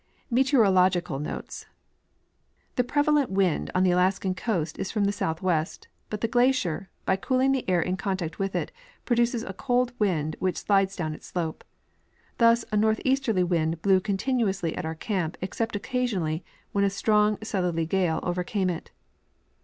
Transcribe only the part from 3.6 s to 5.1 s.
on the Alaskan coast is from